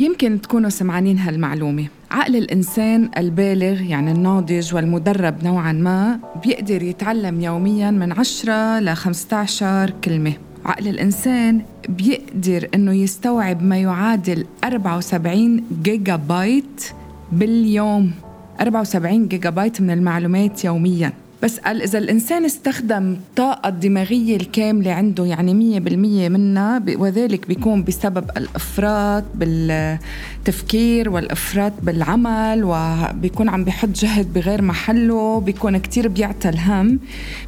[0.00, 1.86] يمكن تكونوا سمعانين هالمعلومة.
[2.10, 9.90] عقل الإنسان البالغ يعني الناضج والمدرب نوعا ما بيقدر يتعلم يوميا من 10 ل 15
[10.04, 10.32] كلمة.
[10.64, 16.84] عقل الإنسان بيقدر إنه يستوعب ما يعادل 74 جيجا بايت
[17.32, 18.12] باليوم.
[18.60, 21.12] 74 جيجا بايت من المعلومات يومياً.
[21.42, 27.84] بس قال إذا الإنسان استخدم الطاقة الدماغية الكاملة عنده يعني مية بالمية منها وذلك بيكون
[27.84, 37.00] بسبب الإفراط بالتفكير والإفراط بالعمل وبيكون عم بيحط جهد بغير محله بيكون كتير بيعتى الهم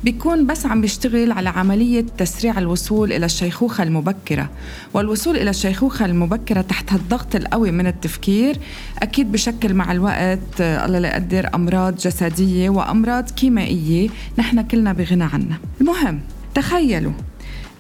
[0.05, 4.51] بيكون بس عم بيشتغل على عملية تسريع الوصول إلى الشيخوخة المبكرة.
[4.95, 8.59] والوصول إلى الشيخوخة المبكرة تحت الضغط القوي من التفكير
[9.03, 13.82] أكيد بشكل مع الوقت الله لا يقدر أمراض جسدية وأمراض كيميائية.
[13.83, 15.59] حقيقية نحن كلنا بغنى عنها.
[15.81, 16.21] المهم
[16.55, 17.13] تخيلوا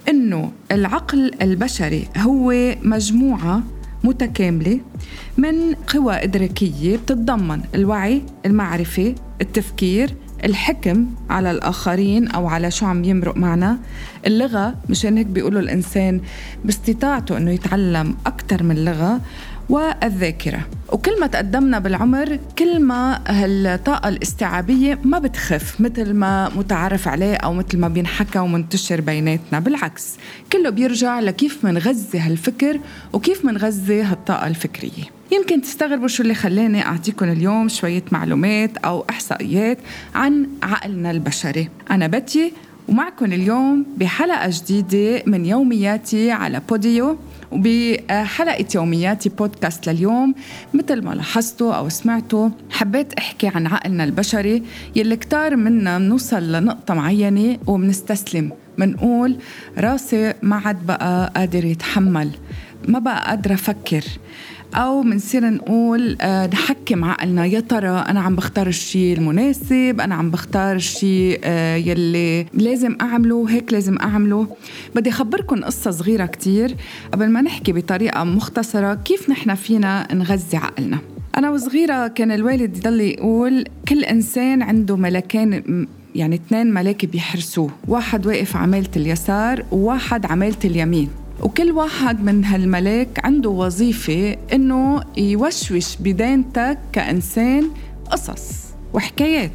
[0.08, 3.62] إنه العقل البشري هو مجموعة
[4.04, 4.80] متكاملة
[5.38, 13.36] من قوى إدراكية بتتضمن الوعي المعرفة التفكير الحكم على الآخرين أو على شو عم يمرق
[13.36, 13.78] معنا.
[14.26, 16.20] اللغة مشان هيك بيقولوا الإنسان
[16.64, 19.20] باستطاعته أنه يتعلم أكثر من لغة.
[19.72, 20.60] والذاكرة.
[20.92, 27.52] وكل ما تقدمنا بالعمر كل ما هالطاقة الاستيعابية ما بتخف مثل ما متعارف عليه أو
[27.52, 29.58] مثل ما بينحكى ومنتشر بيناتنا.
[29.58, 30.16] بالعكس
[30.52, 32.80] كله بيرجع لكيف منغذي هالفكر
[33.12, 35.04] وكيف منغذي هالطاقة الفكرية.
[35.32, 39.78] يمكن تستغربوا شو اللي خلاني أعطيكم اليوم شوية معلومات أو إحصائيات
[40.14, 41.68] عن عقلنا البشري.
[41.90, 42.52] أنا بتي
[42.88, 47.18] ومعكم اليوم بحلقة جديدة من يومياتي على بوديو.
[47.52, 50.34] وبحلقة يومياتي بودكاست لليوم.
[50.74, 54.62] مثل ما لاحظتوا أو سمعتوا حبيت أحكي عن عقلنا البشري
[54.96, 59.36] يلي كتار منا بنوصل لنقطة معينة وبنستسلم منقول
[59.78, 62.30] راسي ما عاد بقى قادر يتحمل
[62.88, 64.04] ما بقى قادرة أفكر.
[64.74, 70.30] أو بنصير نقول آه، نحكم عقلنا يا ترى أنا عم بختار الشيء المناسب؟ أنا عم
[70.30, 74.46] بختار الشيء آه، يلي لازم أعمله هيك لازم أعمله.
[74.94, 76.76] بدي أخبركم قصة صغيرة كتير.
[77.12, 80.98] قبل ما نحكي بطريقة مختصرة كيف نحن فينا نغذي عقلنا؟
[81.38, 88.26] أنا وصغيرة كان الوالد يضل يقول كل إنسان عنده ملكين يعني اثنين ملاك بيحرسوه واحد
[88.26, 91.21] واقف عمالة اليسار وواحد عمالة اليمين.
[91.40, 97.70] وكل واحد من هالملاك عنده وظيفة إنه يوشوش بدينتك كإنسان
[98.10, 98.50] قصص
[98.94, 99.50] وحكايات.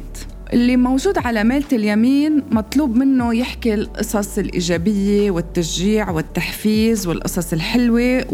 [0.52, 8.24] اللي موجود على مالة اليمين مطلوب منه يحكي القصص الإيجابية والتشجيع والتحفيز والقصص الحلوة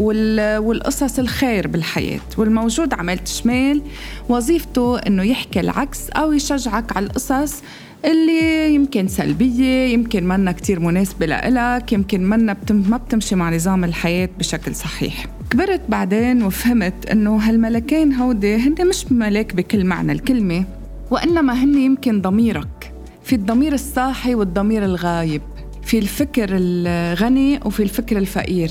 [0.61, 2.21] والقصص الخير بالحياة.
[2.38, 3.82] والموجود على مالة الشمال
[4.28, 7.62] وظيفته إنه يحكي العكس أو يشجعك على القصص
[8.05, 13.85] اللي يمكن سلبية يمكن منا كتير مناسبة لإلك يمكن منا بتم ما بتمشي مع نظام
[13.85, 15.27] الحياة بشكل صحيح.
[15.51, 20.65] كبرت بعدين وفهمت إنه هالملكين هودي هن مش ملاك بكل معنى الكلمة
[21.11, 22.93] وإنما هن يمكن ضميرك.
[23.23, 25.43] في الضمير الصاحي والضمير الغايب
[25.83, 28.71] في الفكر الغني وفي الفكر الفقير.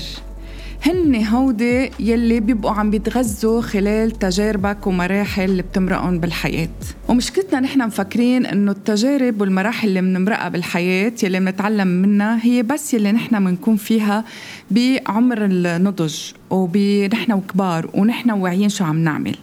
[0.86, 6.68] هن هودي يلي بيبقوا عم بيتغذوا خلال تجاربك ومراحل اللي بتمرقهم بالحياة.
[7.08, 13.12] ومشكلتنا نحن مفكرين إنه التجارب والمراحل اللي بنمرقها بالحياة يلي بنتعلم منها هي بس يلي
[13.12, 14.24] نحن بنكون فيها
[14.70, 16.16] بعمر النضج
[16.50, 19.36] ونحن وكبار ونحن واعيين شو عم نعمل.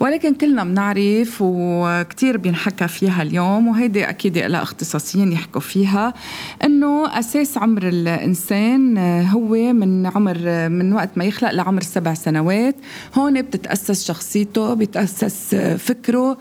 [0.00, 6.14] ولكن كلنا بنعرف وكتير بينحكى فيها اليوم وهيدي أكيد لها اختصاصيين يحكوا فيها
[6.64, 8.98] إنه أساس عمر الإنسان
[9.32, 12.76] هو من عمر من وقت ما يخلق لعمر سبع سنوات.
[13.14, 16.38] هون بتتأسس شخصيته بتأسس فكره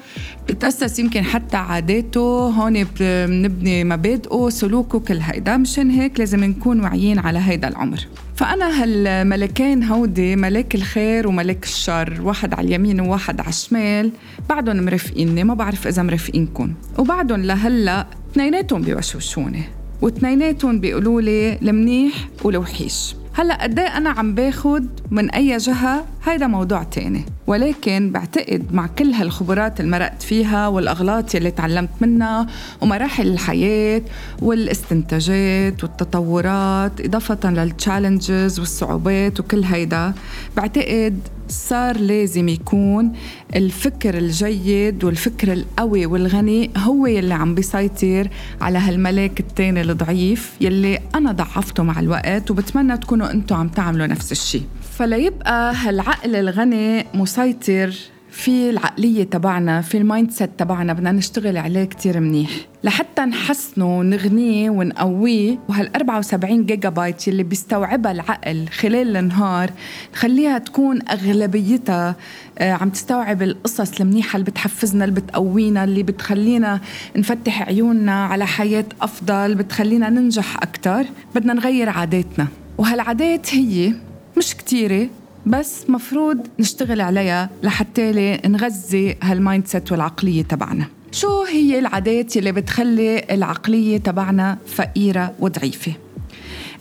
[0.49, 2.49] بتأسس يمكن حتى عاداته.
[2.49, 5.57] هون بنبني مبادئه سلوكه كل هيدا.
[5.57, 8.07] مشان هيك لازم نكون واعيين على هيدا العمر.
[8.35, 14.11] فأنا هالملكين هودي ملاك الخير وملاك الشر واحد على اليمين وواحد على الشمال
[14.49, 19.63] بعدهم مرافقيني ما بعرف إذا مرافقينكم وبعدهم لهلأ اثنيناتهم بيوشوشوني
[20.01, 26.47] واثنيناتهم بيقولوا لي المنيح والوحيش هلأ قد إيه أنا عم باخد من أي جهة؟ هيدا
[26.47, 27.25] موضوع تاني.
[27.47, 32.47] ولكن بعتقد مع كل هالخبرات اللي مرقت فيها والأغلاط اللي تعلمت منها
[32.81, 34.01] ومراحل الحياة
[34.41, 40.13] والاستنتاجات والتطورات إضافة للتشالنجز والصعوبات وكل هيدا
[40.57, 41.19] بعتقد
[41.49, 43.11] صار لازم يكون
[43.55, 48.27] الفكر الجيد والفكر القوي والغني هو يلي عم بيسيطر
[48.61, 54.31] على هالملاك التاني الضعيف يلي أنا ضعفته مع الوقت وبتمنى تكونوا أنتم عم تعملوا نفس
[54.31, 54.63] الشيء
[54.97, 57.93] فليبقى هالعقل الغني مسيطر
[58.35, 62.49] في العقلية تبعنا في ال mindset تبعنا بدنا نشتغل عليه كتير منيح.
[62.83, 65.59] لحتى نحسنه ونغنيه ونقويه.
[65.69, 69.71] وهال 74 جيجا بايت يلي بيستوعبها العقل خلال النهار
[70.13, 72.15] نخليها تكون أغلبيتها
[72.57, 76.81] آه، عم تستوعب القصص المنيحة اللي بتحفزنا اللي بتقوينا اللي بتخلينا
[77.15, 81.05] نفتح عيوننا على حياة أفضل بتخلينا ننجح أكتر.
[81.35, 82.47] بدنا نغير عاداتنا.
[82.77, 83.93] وهالعادات هي
[84.37, 85.07] مش كتيرة
[85.45, 90.85] بس مفروض نشتغل عليها لحتى نغذي هال mindset والعقلية تبعنا.
[91.11, 95.93] شو هي العادات اللي بتخلي العقلية تبعنا فقيرة وضعيفة؟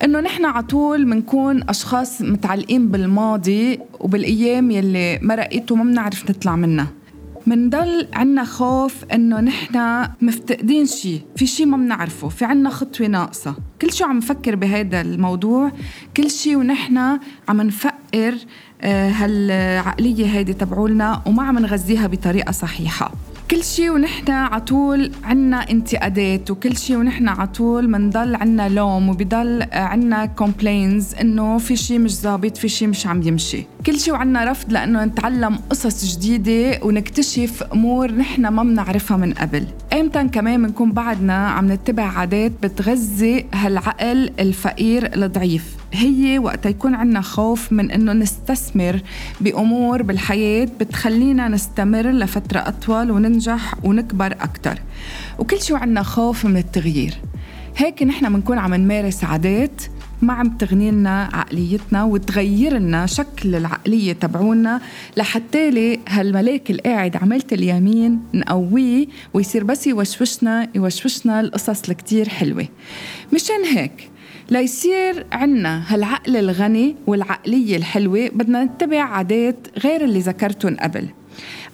[0.04, 6.86] إنه نحن على طول بنكون أشخاص متعلقين بالماضي وبالأيام يلي مرقت وما بنعرف نطلع منها.
[7.46, 13.54] منضل عنا خوف إنه نحن مفتقدين شيء في شيء ما بنعرفه في عنا خطوة ناقصة.
[13.84, 15.72] كل شيء عم نفكر بهذا الموضوع
[16.16, 18.34] كل شيء ونحن عم نفقر
[18.82, 23.12] آه، هالعقلية هيدي تبعولنا وما عم نغذيها بطريقة صحيحة.
[23.54, 29.08] كل شيء ونحن على طول عنا انتقادات وكل شيء ونحن على طول بنضل عنا لوم
[29.08, 33.66] وبضل عنا كومبلينز إنه في شيء مش ظابط في شيء مش عم يمشي.
[33.86, 39.66] كل شيء وعنا رفض لأنه نتعلم قصص جديدة ونكتشف أمور نحن ما بنعرفها من قبل.
[39.92, 47.20] ايمتى كمان بنكون بعدنا عم نتبع عادات بتغذي هالعقل الفقير الضعيف؟ هي وقت يكون عنا
[47.20, 49.00] خوف من إنه نستثمر
[49.40, 54.78] بأمور بالحياة بتخلينا نستمر لفترة أطول وننجح ونكبر أكثر
[55.38, 57.14] وكل شيء عنا خوف من التغيير.
[57.76, 59.82] هيك نحن بنكون عم نمارس عادات
[60.22, 64.80] ما عم تغني لنا عقليتنا وتغير لنا شكل العقلية تبعونا
[65.16, 72.66] لحتى لي هالملاك القاعد عملت اليمين نقويه ويصير بس يوشوشنا يوشوشنا القصص الكتير حلوة.
[73.32, 74.10] مشان هيك
[74.50, 81.08] ليصير عنا هالعقل الغني والعقلية الحلوة بدنا نتبع عادات غير اللي ذكرتهم قبل.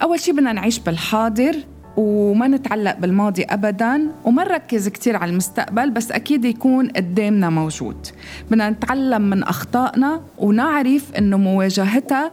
[0.01, 1.55] أول شي بدنا نعيش بالحاضر
[1.97, 8.07] وما نتعلق بالماضي ابدا وما نركز كثير على المستقبل بس أكيد يكون قدامنا موجود.
[8.51, 12.31] بدنا نتعلم من أخطائنا ونعرف إنه مواجهتها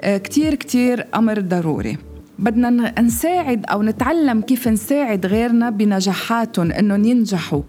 [0.00, 2.13] آه، كتير كتير أمر ضروري.
[2.38, 7.62] بدنا نساعد أو نتعلم كيف نساعد غيرنا بنجاحاتهم إنهم ينجحوا.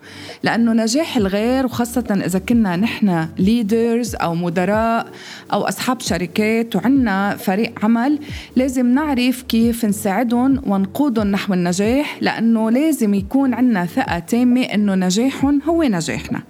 [0.44, 5.08] لأنه نجاح الغير وخاصة إذا كنا نحن ليدرز أو مدراء
[5.54, 8.20] أو أصحاب شركات وعنا فريق عمل
[8.56, 15.62] لازم نعرف كيف نساعدهم ونقودهم نحو النجاح لأنه لازم يكون عنا ثقة تامة إنه نجاحهم
[15.62, 16.44] هو نجاحنا.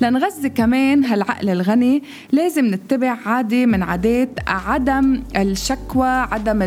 [0.00, 6.62] لنغذي كمان هالعقل الغني لازم نتبع عادة من عادات عدم الشكوى عدم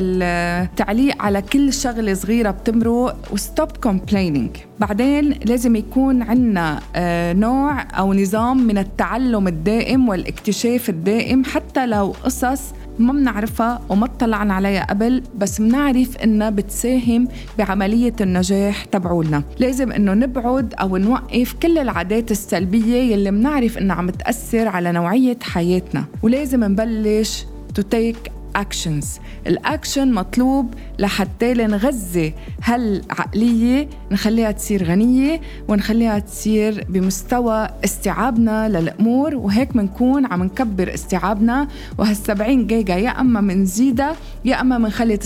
[0.86, 4.50] التعليق على كل شغلة صغيرة بتمرق و stop complaining
[4.80, 12.16] بعدين لازم يكون عندنا آه، نوع أو نظام من التعلم الدائم والاكتشاف الدائم حتى لو
[12.24, 12.62] قصص
[13.00, 17.28] ما بنعرفها وما اطلعنا عليها قبل بس بنعرف إنها بتساهم
[17.58, 19.44] بعملية النجاح تبعولنا.
[19.60, 25.38] لازم إنه نبعد أو نوقف كل العادات السلبية يلي بنعرف إنها عم تأثر على نوعية
[25.42, 26.06] حياتنا.
[26.24, 27.46] ولازم نبلش
[27.80, 37.68] to take actions ال action مطلوب لحتى نغذي هالعقلية نخليها تصير غنية ونخليها تصير بمستوى
[37.86, 41.68] استيعابنا للأمور وهيك بنكون عم نكبر استيعابنا.
[42.02, 44.16] وهال70 جيجا يا أما منزيدها
[44.46, 45.20] يا أما بنخلي 90%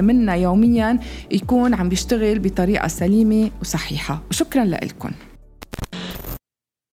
[0.00, 0.98] منا يوميا
[1.30, 4.22] يكون عم بيشتغل بطريقة سليمة وصحيحة.
[4.30, 5.10] وشكرا لكم